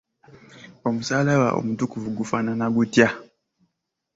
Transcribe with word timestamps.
Omusaalaba 0.87 1.47
omutukuvu 1.59 2.07
gufaanana 2.17 2.65
gutya? 2.75 3.07